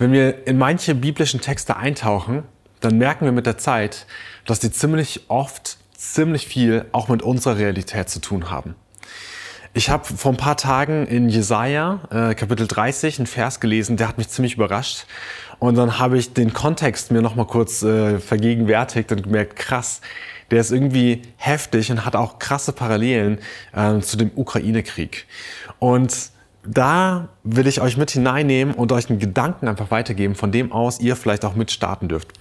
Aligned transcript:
Wenn 0.00 0.12
wir 0.12 0.46
in 0.46 0.56
manche 0.56 0.94
biblischen 0.94 1.42
Texte 1.42 1.76
eintauchen, 1.76 2.44
dann 2.80 2.96
merken 2.96 3.26
wir 3.26 3.32
mit 3.32 3.44
der 3.44 3.58
Zeit, 3.58 4.06
dass 4.46 4.58
die 4.58 4.72
ziemlich 4.72 5.28
oft 5.28 5.76
ziemlich 5.94 6.46
viel 6.46 6.86
auch 6.92 7.08
mit 7.08 7.20
unserer 7.20 7.58
Realität 7.58 8.08
zu 8.08 8.18
tun 8.18 8.50
haben. 8.50 8.76
Ich 9.74 9.90
habe 9.90 10.06
vor 10.06 10.32
ein 10.32 10.38
paar 10.38 10.56
Tagen 10.56 11.06
in 11.06 11.28
Jesaja, 11.28 12.00
äh, 12.10 12.34
Kapitel 12.34 12.66
30, 12.66 13.18
einen 13.18 13.26
Vers 13.26 13.60
gelesen, 13.60 13.98
der 13.98 14.08
hat 14.08 14.16
mich 14.16 14.30
ziemlich 14.30 14.54
überrascht. 14.54 15.04
Und 15.58 15.74
dann 15.74 15.98
habe 15.98 16.16
ich 16.16 16.32
den 16.32 16.54
Kontext 16.54 17.10
mir 17.10 17.20
nochmal 17.20 17.46
kurz 17.46 17.82
äh, 17.82 18.20
vergegenwärtigt 18.20 19.12
und 19.12 19.24
gemerkt, 19.24 19.56
krass, 19.56 20.00
der 20.50 20.62
ist 20.62 20.72
irgendwie 20.72 21.20
heftig 21.36 21.90
und 21.90 22.06
hat 22.06 22.16
auch 22.16 22.38
krasse 22.38 22.72
Parallelen 22.72 23.38
äh, 23.74 24.00
zu 24.00 24.16
dem 24.16 24.30
Ukraine-Krieg. 24.34 25.26
Und 25.78 26.30
da 26.64 27.28
will 27.42 27.66
ich 27.66 27.80
euch 27.80 27.96
mit 27.96 28.10
hineinnehmen 28.10 28.74
und 28.74 28.92
euch 28.92 29.08
einen 29.08 29.18
Gedanken 29.18 29.68
einfach 29.68 29.90
weitergeben, 29.90 30.34
von 30.34 30.52
dem 30.52 30.72
aus 30.72 31.00
ihr 31.00 31.16
vielleicht 31.16 31.44
auch 31.44 31.54
mitstarten 31.54 32.08
dürft. 32.08 32.32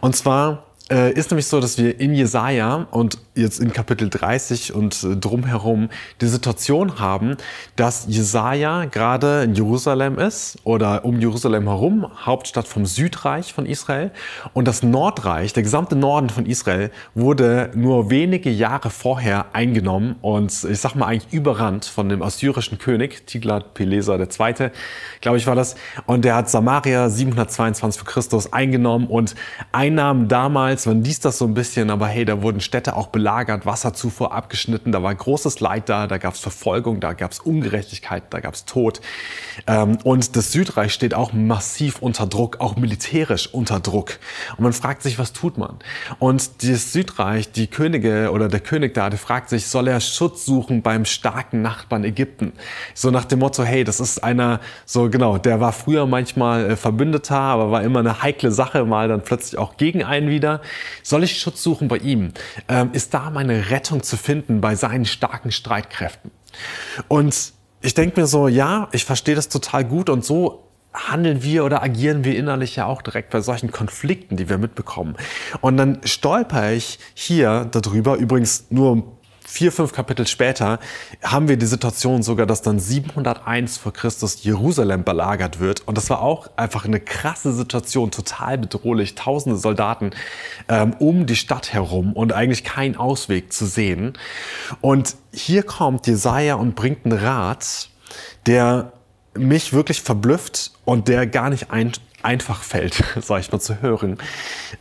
Und 0.00 0.16
zwar 0.16 0.67
äh, 0.90 1.12
ist 1.12 1.30
nämlich 1.30 1.46
so, 1.46 1.60
dass 1.60 1.78
wir 1.78 2.00
in 2.00 2.14
Jesaja 2.14 2.86
und 2.90 3.18
jetzt 3.34 3.60
in 3.60 3.72
Kapitel 3.72 4.08
30 4.08 4.74
und 4.74 5.02
äh, 5.04 5.16
drumherum 5.16 5.90
die 6.20 6.26
Situation 6.26 6.98
haben, 6.98 7.36
dass 7.76 8.06
Jesaja 8.08 8.86
gerade 8.86 9.42
in 9.42 9.54
Jerusalem 9.54 10.18
ist 10.18 10.58
oder 10.64 11.04
um 11.04 11.20
Jerusalem 11.20 11.64
herum, 11.64 12.06
Hauptstadt 12.24 12.66
vom 12.66 12.86
Südreich 12.86 13.52
von 13.52 13.66
Israel. 13.66 14.10
Und 14.54 14.66
das 14.66 14.82
Nordreich, 14.82 15.52
der 15.52 15.62
gesamte 15.62 15.94
Norden 15.94 16.30
von 16.30 16.46
Israel, 16.46 16.90
wurde 17.14 17.70
nur 17.74 18.10
wenige 18.10 18.50
Jahre 18.50 18.90
vorher 18.90 19.46
eingenommen 19.52 20.16
und 20.22 20.52
ich 20.64 20.80
sag 20.80 20.94
mal 20.94 21.06
eigentlich 21.06 21.32
überrannt 21.32 21.84
von 21.84 22.08
dem 22.08 22.22
assyrischen 22.22 22.78
König 22.78 23.26
Tiglat-Pileser 23.26 24.18
II., 24.18 24.70
glaube 25.20 25.38
ich 25.38 25.46
war 25.46 25.54
das. 25.54 25.76
Und 26.06 26.24
der 26.24 26.34
hat 26.34 26.48
Samaria 26.48 27.08
722 27.08 28.00
vor 28.00 28.08
Christus 28.08 28.52
eingenommen 28.52 29.06
und 29.06 29.34
Einnahmen 29.72 30.28
damals, 30.28 30.77
man 30.86 31.04
liest 31.04 31.24
das 31.24 31.38
so 31.38 31.44
ein 31.44 31.54
bisschen, 31.54 31.90
aber 31.90 32.06
hey, 32.08 32.24
da 32.24 32.42
wurden 32.42 32.60
Städte 32.60 32.96
auch 32.96 33.08
belagert 33.08 33.28
belagert, 33.38 33.66
Wasserzufuhr 33.66 34.32
abgeschnitten, 34.32 34.92
da 34.92 35.02
war 35.02 35.14
großes 35.14 35.60
Leid 35.60 35.88
da, 35.88 36.06
da 36.06 36.18
gab 36.18 36.34
es 36.34 36.40
Verfolgung, 36.40 37.00
da 37.00 37.12
gab 37.12 37.32
es 37.32 37.40
Ungerechtigkeit, 37.40 38.22
da 38.30 38.40
gab 38.40 38.54
es 38.54 38.64
Tod. 38.64 39.00
Ähm, 39.66 39.98
und 40.04 40.36
das 40.36 40.52
Südreich 40.52 40.92
steht 40.92 41.14
auch 41.14 41.32
massiv 41.32 42.00
unter 42.00 42.26
Druck, 42.26 42.60
auch 42.60 42.76
militärisch 42.76 43.52
unter 43.52 43.80
Druck. 43.80 44.18
Und 44.56 44.64
man 44.64 44.72
fragt 44.72 45.02
sich, 45.02 45.18
was 45.18 45.32
tut 45.32 45.58
man? 45.58 45.76
Und 46.18 46.62
das 46.62 46.92
Südreich, 46.92 47.52
die 47.52 47.66
Könige 47.66 48.30
oder 48.32 48.48
der 48.48 48.60
König 48.60 48.94
da, 48.94 49.10
der 49.10 49.18
fragt 49.18 49.50
sich, 49.50 49.66
soll 49.66 49.88
er 49.88 50.00
Schutz 50.00 50.44
suchen 50.44 50.82
beim 50.82 51.04
starken 51.04 51.62
Nachbarn 51.62 52.04
Ägypten? 52.04 52.52
So 52.94 53.10
nach 53.10 53.24
dem 53.24 53.40
Motto, 53.40 53.62
hey, 53.62 53.84
das 53.84 54.00
ist 54.00 54.24
einer, 54.24 54.60
so 54.84 55.10
genau, 55.10 55.38
der 55.38 55.60
war 55.60 55.72
früher 55.72 56.06
manchmal 56.06 56.70
äh, 56.70 56.76
Verbündeter, 56.76 57.38
aber 57.38 57.70
war 57.70 57.82
immer 57.82 58.00
eine 58.00 58.22
heikle 58.22 58.52
Sache, 58.52 58.84
mal 58.84 59.08
dann 59.08 59.22
plötzlich 59.22 59.58
auch 59.58 59.76
gegen 59.76 60.02
einen 60.02 60.28
wieder. 60.30 60.60
Soll 61.02 61.24
ich 61.24 61.40
Schutz 61.40 61.62
suchen 61.62 61.88
bei 61.88 61.98
ihm? 61.98 62.32
Ähm, 62.68 62.90
ist 62.92 63.14
da 63.14 63.30
meine 63.30 63.70
Rettung 63.70 64.02
zu 64.02 64.16
finden 64.16 64.60
bei 64.60 64.74
seinen 64.74 65.04
starken 65.04 65.52
Streitkräften. 65.52 66.30
Und 67.08 67.52
ich 67.80 67.94
denke 67.94 68.20
mir 68.20 68.26
so, 68.26 68.48
ja, 68.48 68.88
ich 68.92 69.04
verstehe 69.04 69.34
das 69.34 69.48
total 69.48 69.84
gut 69.84 70.10
und 70.10 70.24
so 70.24 70.64
handeln 70.92 71.42
wir 71.42 71.64
oder 71.64 71.82
agieren 71.82 72.24
wir 72.24 72.36
innerlich 72.36 72.76
ja 72.76 72.86
auch 72.86 73.02
direkt 73.02 73.30
bei 73.30 73.40
solchen 73.40 73.70
Konflikten, 73.70 74.36
die 74.36 74.48
wir 74.48 74.58
mitbekommen. 74.58 75.16
Und 75.60 75.76
dann 75.76 76.00
stolper 76.04 76.72
ich 76.72 76.98
hier 77.14 77.68
darüber, 77.70 78.16
übrigens 78.16 78.66
nur 78.70 79.17
vier, 79.48 79.72
fünf 79.72 79.92
Kapitel 79.92 80.26
später 80.26 80.78
haben 81.22 81.48
wir 81.48 81.56
die 81.56 81.66
Situation 81.66 82.22
sogar, 82.22 82.44
dass 82.44 82.60
dann 82.60 82.78
701 82.78 83.78
vor 83.78 83.94
Christus 83.94 84.44
Jerusalem 84.44 85.04
belagert 85.04 85.58
wird. 85.58 85.88
Und 85.88 85.96
das 85.96 86.10
war 86.10 86.20
auch 86.20 86.50
einfach 86.56 86.84
eine 86.84 87.00
krasse 87.00 87.54
Situation, 87.54 88.10
total 88.10 88.58
bedrohlich. 88.58 89.14
Tausende 89.14 89.58
Soldaten 89.58 90.10
ähm, 90.68 90.94
um 90.98 91.24
die 91.24 91.34
Stadt 91.34 91.72
herum 91.72 92.12
und 92.12 92.34
eigentlich 92.34 92.62
kein 92.62 92.96
Ausweg 92.96 93.52
zu 93.52 93.64
sehen. 93.64 94.12
Und 94.82 95.16
hier 95.32 95.62
kommt 95.62 96.06
Jesaja 96.06 96.56
und 96.56 96.76
bringt 96.76 97.06
einen 97.06 97.18
Rat, 97.18 97.88
der 98.46 98.92
mich 99.34 99.72
wirklich 99.72 100.02
verblüfft 100.02 100.72
und 100.84 101.08
der 101.08 101.26
gar 101.26 101.48
nicht 101.48 101.70
ein, 101.70 101.92
einfach 102.22 102.62
fällt, 102.62 103.02
sag 103.22 103.40
ich 103.40 103.50
mal, 103.50 103.60
zu 103.60 103.80
hören, 103.80 104.18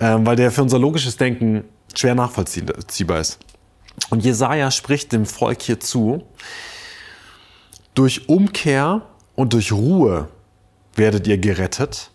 ähm, 0.02 0.26
weil 0.26 0.36
der 0.36 0.52
für 0.52 0.62
unser 0.62 0.78
logisches 0.78 1.16
Denken 1.16 1.64
schwer 1.96 2.16
nachvollziehbar 2.16 3.20
ist. 3.20 3.40
Und 4.10 4.24
Jesaja 4.24 4.72
spricht 4.72 5.12
dem 5.12 5.26
Volk 5.26 5.62
hier 5.62 5.80
zu, 5.80 6.24
durch 7.94 8.30
Umkehr 8.30 9.02
und 9.36 9.54
durch 9.54 9.72
Ruhe 9.72 10.30
werdet 10.96 11.28
ihr 11.28 11.38
gerettet. 11.38 12.12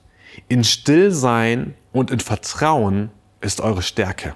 In 0.49 0.65
Stillsein 0.65 1.75
und 1.93 2.11
in 2.11 2.21
Vertrauen 2.21 3.11
ist 3.41 3.61
eure 3.61 3.83
Stärke. 3.83 4.35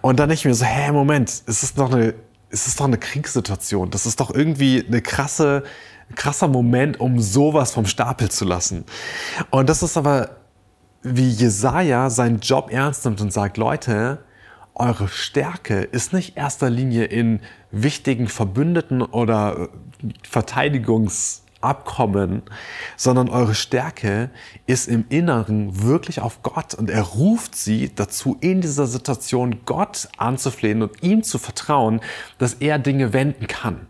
Und 0.00 0.18
dann 0.18 0.28
denke 0.28 0.40
ich 0.40 0.44
mir 0.44 0.54
so, 0.54 0.64
hä, 0.64 0.92
Moment, 0.92 1.30
es 1.46 1.62
ist 1.62 1.78
doch 1.78 1.92
eine, 1.92 2.14
es 2.50 2.66
ist 2.66 2.78
doch 2.78 2.86
eine 2.86 2.98
Kriegssituation. 2.98 3.90
Das 3.90 4.06
ist 4.06 4.20
doch 4.20 4.32
irgendwie 4.32 4.84
eine 4.86 5.02
krasse, 5.02 5.64
krasser 6.14 6.48
Moment, 6.48 7.00
um 7.00 7.20
sowas 7.20 7.72
vom 7.72 7.86
Stapel 7.86 8.30
zu 8.30 8.44
lassen. 8.44 8.84
Und 9.50 9.68
das 9.68 9.82
ist 9.82 9.96
aber, 9.96 10.36
wie 11.02 11.28
Jesaja 11.28 12.08
seinen 12.10 12.40
Job 12.40 12.70
ernst 12.70 13.04
nimmt 13.04 13.20
und 13.20 13.32
sagt, 13.32 13.56
Leute, 13.56 14.24
eure 14.74 15.08
Stärke 15.08 15.80
ist 15.82 16.12
nicht 16.12 16.36
erster 16.36 16.68
Linie 16.68 17.04
in 17.04 17.38
wichtigen 17.70 18.26
Verbündeten 18.28 19.00
oder 19.02 19.56
äh, 19.58 19.68
Verteidigungsabkommen, 20.28 22.42
sondern 22.96 23.28
eure 23.28 23.54
Stärke 23.54 24.30
ist 24.66 24.88
im 24.88 25.04
Inneren 25.10 25.84
wirklich 25.84 26.20
auf 26.20 26.42
Gott 26.42 26.74
und 26.74 26.90
er 26.90 27.02
ruft 27.02 27.54
sie 27.54 27.94
dazu, 27.94 28.36
in 28.40 28.60
dieser 28.60 28.88
Situation 28.88 29.60
Gott 29.64 30.08
anzuflehen 30.16 30.82
und 30.82 31.04
ihm 31.04 31.22
zu 31.22 31.38
vertrauen, 31.38 32.00
dass 32.38 32.54
er 32.54 32.80
Dinge 32.80 33.12
wenden 33.12 33.46
kann. 33.46 33.86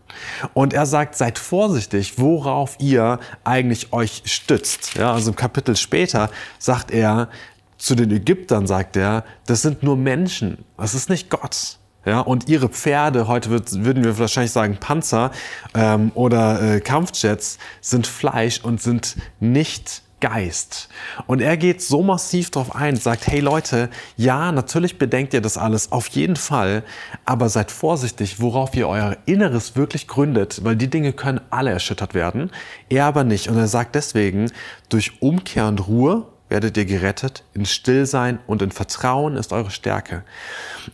Und 0.53 0.73
er 0.73 0.85
sagt, 0.85 1.15
seid 1.15 1.39
vorsichtig, 1.39 2.19
worauf 2.19 2.75
ihr 2.79 3.19
eigentlich 3.43 3.91
euch 3.91 4.21
stützt. 4.25 4.93
Ja, 4.95 5.13
also 5.13 5.31
im 5.31 5.35
Kapitel 5.35 5.75
später 5.75 6.29
sagt 6.59 6.91
er, 6.91 7.29
zu 7.77 7.95
den 7.95 8.11
Ägyptern 8.11 8.67
sagt 8.67 8.97
er, 8.97 9.23
das 9.45 9.61
sind 9.61 9.83
nur 9.83 9.97
Menschen, 9.97 10.65
das 10.77 10.93
ist 10.93 11.09
nicht 11.09 11.29
Gott. 11.29 11.79
Ja, 12.05 12.19
und 12.19 12.47
ihre 12.47 12.69
Pferde, 12.69 13.27
heute 13.27 13.49
wird, 13.49 13.83
würden 13.83 14.03
wir 14.03 14.19
wahrscheinlich 14.19 14.51
sagen 14.51 14.77
Panzer 14.79 15.31
ähm, 15.73 16.11
oder 16.13 16.75
äh, 16.75 16.79
Kampfjets, 16.79 17.57
sind 17.81 18.05
Fleisch 18.05 18.61
und 18.63 18.79
sind 18.79 19.15
nicht 19.39 20.03
Geist. 20.21 20.87
Und 21.27 21.41
er 21.41 21.57
geht 21.57 21.81
so 21.81 22.01
massiv 22.01 22.49
darauf 22.49 22.75
ein, 22.75 22.95
sagt, 22.95 23.27
hey 23.27 23.41
Leute, 23.41 23.89
ja, 24.15 24.51
natürlich 24.51 24.97
bedenkt 24.97 25.33
ihr 25.33 25.41
das 25.41 25.57
alles, 25.57 25.91
auf 25.91 26.07
jeden 26.07 26.35
Fall, 26.35 26.83
aber 27.25 27.49
seid 27.49 27.69
vorsichtig, 27.69 28.39
worauf 28.39 28.75
ihr 28.75 28.87
euer 28.87 29.17
Inneres 29.25 29.75
wirklich 29.75 30.07
gründet, 30.07 30.63
weil 30.63 30.77
die 30.77 30.89
Dinge 30.89 31.11
können 31.11 31.41
alle 31.49 31.71
erschüttert 31.71 32.13
werden, 32.13 32.49
er 32.89 33.05
aber 33.05 33.23
nicht. 33.23 33.49
Und 33.49 33.57
er 33.57 33.67
sagt 33.67 33.95
deswegen, 33.95 34.51
durch 34.89 35.21
Umkehr 35.21 35.67
und 35.67 35.87
Ruhe 35.87 36.27
werdet 36.49 36.77
ihr 36.77 36.85
gerettet. 36.85 37.43
In 37.53 37.65
Stillsein 37.65 38.39
und 38.47 38.61
in 38.61 38.71
Vertrauen 38.71 39.35
ist 39.35 39.53
eure 39.53 39.71
Stärke. 39.71 40.23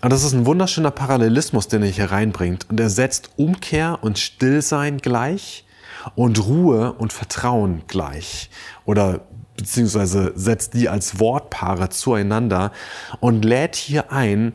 Und 0.02 0.12
das 0.12 0.24
ist 0.24 0.34
ein 0.34 0.46
wunderschöner 0.46 0.92
Parallelismus, 0.92 1.68
den 1.68 1.84
er 1.84 1.90
hier 1.90 2.12
reinbringt. 2.12 2.68
Und 2.70 2.80
er 2.80 2.90
setzt 2.90 3.32
Umkehr 3.38 4.00
und 4.02 4.20
Stillsein 4.20 4.98
gleich 4.98 5.66
und 6.16 6.44
Ruhe 6.46 6.94
und 6.94 7.14
Vertrauen 7.14 7.84
gleich. 7.88 8.50
Oder 8.86 9.22
beziehungsweise 9.58 10.32
setzt 10.36 10.74
die 10.74 10.90
als 10.90 11.20
Wortpaare 11.20 11.90
zueinander 11.90 12.72
und 13.20 13.46
lädt 13.46 13.76
hier 13.76 14.12
ein, 14.12 14.54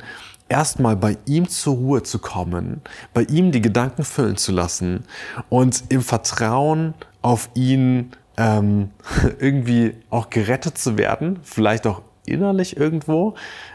erstmal 0.49 0.97
bei 0.97 1.19
ihm 1.27 1.49
zur 1.49 1.75
Ruhe 1.75 2.03
zu 2.03 2.19
kommen, 2.19 2.81
bei 3.12 3.23
ihm 3.23 3.53
die 3.53 3.61
Gedanken 3.61 4.05
füllen 4.05 4.37
zu 4.37 4.53
lassen 4.53 5.05
und 5.49 5.85
im 5.89 6.03
Vertrauen 6.03 6.95
auf 7.23 7.51
ihn 7.55 8.12
ähm, 8.37 8.91
irgendwie 9.39 9.95
auch 10.11 10.31
gerettet 10.31 10.79
zu 10.79 10.99
werden, 10.99 11.38
vielleicht 11.43 11.87
auch 11.87 12.03
innerlich 12.27 12.77
irgendwo 12.77 13.35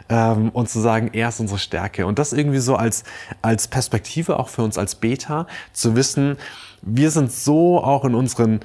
ähm, 0.09 0.49
und 0.49 0.69
zu 0.69 0.79
sagen, 0.79 1.11
er 1.13 1.29
ist 1.29 1.39
unsere 1.39 1.59
Stärke. 1.59 2.05
Und 2.05 2.19
das 2.19 2.33
irgendwie 2.33 2.59
so 2.59 2.75
als, 2.75 3.03
als 3.41 3.67
Perspektive 3.67 4.39
auch 4.39 4.49
für 4.49 4.61
uns 4.63 4.77
als 4.77 4.95
Beta, 4.95 5.47
zu 5.73 5.95
wissen, 5.95 6.37
wir 6.81 7.11
sind 7.11 7.31
so 7.31 7.81
auch 7.81 8.05
in 8.05 8.15
unseren 8.15 8.59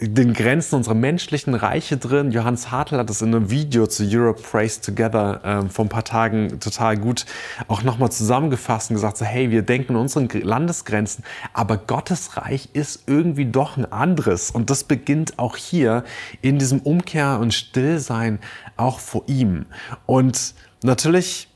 den 0.00 0.32
Grenzen 0.32 0.76
unserer 0.76 0.94
menschlichen 0.94 1.54
Reiche 1.54 1.98
drin. 1.98 2.30
Johannes 2.30 2.70
Hartl 2.70 2.96
hat 2.96 3.10
es 3.10 3.20
in 3.20 3.34
einem 3.34 3.50
Video 3.50 3.86
zu 3.86 4.04
Europe 4.04 4.40
Praise 4.40 4.80
Together 4.80 5.40
ähm, 5.44 5.70
vor 5.70 5.84
ein 5.84 5.88
paar 5.90 6.04
Tagen 6.04 6.58
total 6.58 6.96
gut 6.96 7.26
auch 7.68 7.82
nochmal 7.82 8.10
zusammengefasst 8.10 8.90
und 8.90 8.96
gesagt, 8.96 9.18
so, 9.18 9.24
hey, 9.24 9.50
wir 9.50 9.62
denken 9.62 9.96
unseren 9.96 10.28
Landesgrenzen, 10.28 11.24
aber 11.52 11.76
Gottes 11.76 12.36
Reich 12.38 12.70
ist 12.72 13.04
irgendwie 13.06 13.44
doch 13.44 13.76
ein 13.76 13.90
anderes. 13.90 14.50
Und 14.50 14.70
das 14.70 14.84
beginnt 14.84 15.38
auch 15.38 15.56
hier 15.56 16.04
in 16.40 16.58
diesem 16.58 16.80
Umkehr 16.80 17.38
und 17.38 17.52
Stillsein 17.52 18.38
auch 18.76 19.00
vor 19.00 19.24
ihm. 19.26 19.66
Und 20.06 20.54
natürlich 20.82 21.48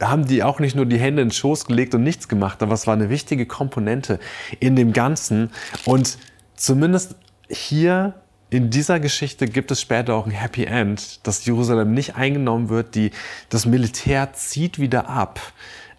haben 0.00 0.26
die 0.26 0.42
auch 0.42 0.60
nicht 0.60 0.76
nur 0.76 0.86
die 0.86 0.98
Hände 0.98 1.20
in 1.20 1.28
den 1.28 1.34
Schoß 1.34 1.66
gelegt 1.66 1.94
und 1.94 2.02
nichts 2.02 2.26
gemacht, 2.26 2.62
aber 2.62 2.72
es 2.72 2.86
war 2.86 2.94
eine 2.94 3.10
wichtige 3.10 3.44
Komponente 3.44 4.18
in 4.60 4.76
dem 4.76 4.94
Ganzen. 4.94 5.50
Und 5.84 6.16
zumindest 6.56 7.16
hier 7.50 8.14
in 8.50 8.70
dieser 8.70 8.98
Geschichte 8.98 9.46
gibt 9.46 9.70
es 9.70 9.80
später 9.80 10.14
auch 10.14 10.26
ein 10.26 10.32
Happy 10.32 10.64
End, 10.64 11.24
dass 11.26 11.44
Jerusalem 11.44 11.92
nicht 11.92 12.16
eingenommen 12.16 12.68
wird. 12.68 12.94
Die, 12.96 13.12
das 13.48 13.64
Militär 13.64 14.32
zieht 14.32 14.78
wieder 14.78 15.08
ab 15.08 15.40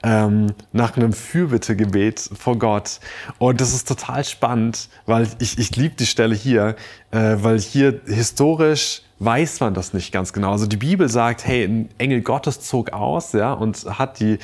ähm, 0.03 0.53
nach 0.71 0.98
einem 0.98 1.13
Fürbittegebet 1.13 2.30
vor 2.33 2.57
Gott. 2.57 3.00
Und 3.38 3.62
das 3.62 3.74
ist 3.74 3.88
total 3.88 4.24
spannend, 4.25 4.89
weil 5.06 5.27
ich, 5.39 5.59
ich 5.59 5.75
liebe 5.75 5.95
die 5.95 6.06
Stelle 6.06 6.36
hier, 6.36 6.75
äh, 7.12 7.38
weil 7.38 7.59
hier 7.59 8.01
historisch 8.06 9.03
weiß 9.19 9.59
man 9.59 9.75
das 9.75 9.94
nicht 9.94 10.12
ganz 10.12 10.33
genau. 10.33 10.51
Also 10.51 10.65
die 10.65 10.77
Bibel 10.77 11.07
sagt, 11.07 11.45
hey, 11.45 11.63
ein 11.63 11.89
Engel 12.00 12.21
Gottes 12.21 12.62
zog 12.62 12.92
aus, 12.92 13.33
ja, 13.33 13.53
und 13.53 13.86
hat 13.86 14.19
die, 14.19 14.39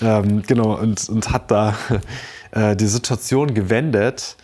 ähm, 0.00 0.42
genau, 0.42 0.76
und, 0.76 1.08
und 1.08 1.30
hat 1.30 1.50
da 1.50 1.76
äh, 2.52 2.76
die 2.76 2.86
Situation 2.86 3.54
gewendet. 3.54 4.36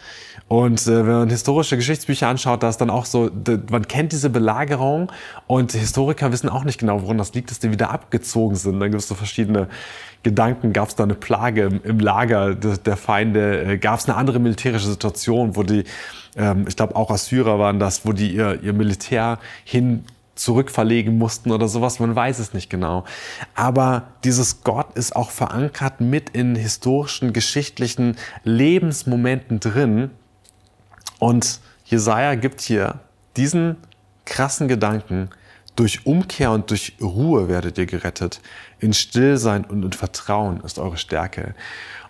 Und 0.49 0.87
äh, 0.87 1.07
wenn 1.07 1.15
man 1.15 1.31
historische 1.31 1.77
Geschichtsbücher 1.77 2.29
anschaut, 2.29 2.63
da 2.63 2.69
ist 2.69 2.77
dann 2.79 2.91
auch 2.91 3.07
so, 3.07 3.31
man 3.71 3.89
kennt 3.89 4.13
diese 4.13 4.29
Belagerung 4.29 5.11
und 5.47 5.73
Historiker 5.73 6.31
wissen 6.31 6.51
auch 6.51 6.65
nicht 6.65 6.79
genau, 6.79 7.01
woran 7.01 7.17
das 7.17 7.33
liegt, 7.33 7.51
dass 7.51 7.59
die 7.59 7.71
wieder 7.71 7.91
abgezogen 7.91 8.55
sind. 8.57 8.79
Dann 8.79 8.91
gibt 8.91 9.03
es 9.03 9.09
so 9.09 9.15
verschiedene 9.15 9.69
Gedanken. 10.23 10.75
Gab 10.75 10.89
es 10.89 10.95
da 10.95 11.05
eine 11.05 11.15
Plage 11.15 11.63
im, 11.63 11.81
im 11.85 12.01
Lager 12.01 12.55
der, 12.55 12.77
der 12.77 12.97
Feinde? 12.99 13.63
Äh, 13.63 13.79
Gab 13.79 14.01
es 14.01 14.09
eine 14.09 14.19
andere 14.19 14.41
militärische 14.41 14.89
Situation, 14.89 15.57
wo 15.57 15.63
die, 15.63 15.85
ähm, 16.37 16.67
ich 16.69 16.77
glaube 16.77 16.97
auch 16.97 17.11
Assyrer 17.11 17.59
waren 17.59 17.79
das, 17.79 18.05
wo 18.05 18.13
die 18.13 18.35
ihr, 18.35 18.63
ihr 18.63 18.75
Militär 18.75 19.39
hin 19.65 20.05
zurückverlegen 20.43 21.19
mussten 21.19 21.51
oder 21.51 21.69
sowas, 21.69 22.01
man 22.01 22.15
weiß 22.15 22.39
es 22.39 22.55
nicht 22.55 22.71
genau. 22.71 23.05
Aber 23.55 24.09
dieses 24.25 24.63
Gott 24.65 24.97
ist 24.97 25.15
auch 25.17 25.31
verankert 25.31 26.01
mit 26.01 26.31
in 26.31 26.55
historischen, 26.55 27.33
geschichtlichen 27.33 28.17
Lebensmomenten 28.45 29.61
drin 29.61 30.11
und 31.19 31.61
Jesaja 31.85 32.35
gibt 32.35 32.61
hier 32.61 33.01
diesen 33.37 33.77
krassen 34.25 34.69
Gedanken, 34.69 35.31
durch 35.77 36.07
Umkehr 36.07 36.51
und 36.51 36.71
durch 36.71 36.97
Ruhe 37.01 37.49
werdet 37.49 37.79
ihr 37.79 37.87
gerettet. 37.87 38.41
In 38.79 38.93
Stillsein 38.93 39.65
und 39.65 39.83
in 39.85 39.93
Vertrauen 39.93 40.61
ist 40.61 40.79
eure 40.79 40.99
Stärke. 40.99 41.55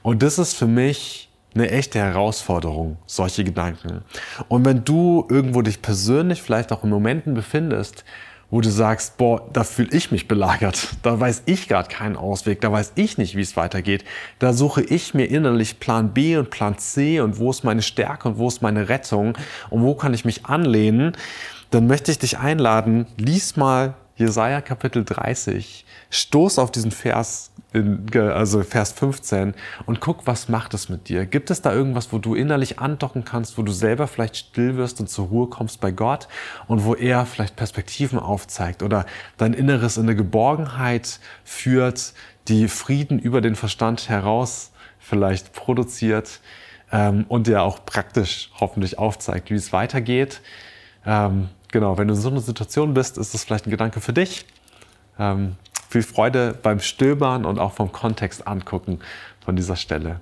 Und 0.03 0.23
das 0.23 0.39
ist 0.39 0.55
für 0.55 0.67
mich 0.67 1.29
eine 1.55 1.71
echte 1.71 1.99
Herausforderung, 1.99 2.97
solche 3.07 3.45
Gedanken. 3.45 4.03
Und 4.49 4.65
wenn 4.65 4.85
du 4.85 5.27
irgendwo 5.29 5.63
dich 5.63 5.83
persönlich 5.83 6.43
vielleicht 6.43 6.73
auch 6.73 6.85
in 6.85 6.91
Momenten 6.91 7.35
befindest, 7.35 8.05
wo 8.53 8.61
du 8.61 8.69
sagst, 8.69 9.17
boah, 9.17 9.49
da 9.55 9.65
fühle 9.65 9.89
ich 9.93 10.11
mich 10.11 10.29
belagert, 10.29 10.89
da 11.03 11.19
weiß 11.19 11.45
ich 11.47 11.69
gerade 11.69 11.89
keinen 11.89 12.17
Ausweg, 12.17 12.61
da 12.61 12.71
weiß 12.71 12.93
ich 12.97 13.17
nicht, 13.17 13.35
wie 13.35 13.41
es 13.41 13.57
weitergeht, 13.57 14.05
da 14.39 14.53
suche 14.53 14.83
ich 14.83 15.15
mir 15.15 15.25
innerlich 15.25 15.81
Plan 15.81 16.13
B 16.13 16.37
und 16.37 16.51
Plan 16.51 16.77
C 16.77 17.21
und 17.21 17.39
wo 17.39 17.51
ist 17.51 17.65
meine 17.65 17.81
Stärke 17.81 18.29
und 18.29 18.39
wo 18.39 18.49
ist 18.49 18.61
meine 18.61 18.91
Rettung 18.91 19.39
und 19.71 19.83
wo 19.83 19.95
kann 19.95 20.13
ich 20.13 20.27
mich 20.27 20.45
anlehnen, 20.45 21.17
dann 21.71 21.87
möchte 21.87 22.11
ich 22.13 22.19
dich 22.19 22.39
einladen, 22.39 23.07
lies 23.17 23.57
mal 23.57 23.95
Jesaja 24.17 24.61
Kapitel 24.61 25.05
30, 25.05 25.87
stoß 26.11 26.59
auf 26.59 26.71
diesen 26.71 26.91
Vers, 26.91 27.51
also 28.15 28.63
Vers 28.63 28.93
15 28.93 29.55
und 29.87 30.01
guck, 30.01 30.27
was 30.27 30.49
macht 30.49 30.75
es 30.75 30.91
mit 30.91 31.09
dir? 31.09 31.25
Gibt 31.25 31.51
es 31.51 31.63
da 31.63 31.73
irgendwas, 31.73 32.13
wo 32.13 32.19
du 32.19 32.35
innerlich 32.35 32.79
andocken 32.79 33.25
kannst, 33.25 33.57
wo 33.57 33.63
du 33.63 33.73
selber 33.73 34.07
vielleicht 34.07 34.37
still 34.37 34.77
wirst 34.77 35.01
und 35.01 35.09
zur 35.09 35.29
Ruhe 35.29 35.49
kommst 35.49 35.81
bei 35.81 35.91
Gott 35.91 36.29
und 36.67 36.85
wo 36.85 36.95
er 36.95 37.25
vielleicht 37.25 37.57
Perspektiven 37.57 38.19
aufzeigt 38.19 38.83
oder 38.83 39.07
dein 39.39 39.55
Inneres 39.55 39.97
in 39.97 40.03
eine 40.03 40.15
Geborgenheit 40.15 41.19
führt, 41.45 42.13
die 42.49 42.69
Frieden 42.69 43.19
über 43.19 43.41
den 43.41 43.57
Verstand 43.57 44.09
heraus 44.09 44.73
vielleicht 44.99 45.53
produziert 45.53 46.41
ähm, 46.93 47.25
und 47.29 47.47
dir 47.47 47.63
auch 47.63 47.85
praktisch 47.85 48.51
hoffentlich 48.61 48.99
aufzeigt, 48.99 49.51
wie 49.51 49.55
es 49.55 49.73
weitergeht. 49.73 50.43
Ähm, 51.07 51.49
genau, 51.73 51.99
wenn 51.99 52.07
du 52.07 52.15
in 52.15 52.21
so 52.21 52.29
einer 52.29 52.41
Situation 52.41 52.95
bist, 52.95 53.19
ist 53.19 53.35
das 53.35 53.43
vielleicht 53.43 53.67
ein 53.67 53.71
Gedanke 53.71 54.01
für 54.01 54.13
dich. 54.13 54.47
Ähm, 55.19 55.57
viel 55.89 56.03
Freude 56.03 56.55
beim 56.63 56.79
Stöbern 56.79 57.45
und 57.45 57.59
auch 57.59 57.73
vom 57.73 57.91
Kontext 57.91 58.47
angucken 58.47 59.01
von 59.45 59.57
dieser 59.57 59.77
Stelle. 59.77 60.21